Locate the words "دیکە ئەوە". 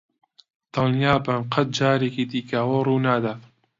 2.31-2.79